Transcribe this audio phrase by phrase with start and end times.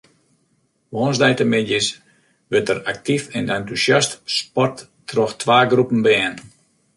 [0.93, 1.89] Woansdeitemiddeis
[2.49, 4.77] wurdt der aktyf en entûsjast sport
[5.09, 6.35] troch twa groepen bern.